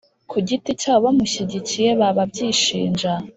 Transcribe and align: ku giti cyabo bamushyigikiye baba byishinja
ku 0.29 0.37
giti 0.47 0.71
cyabo 0.81 1.01
bamushyigikiye 1.05 1.89
baba 1.99 2.21
byishinja 2.31 3.11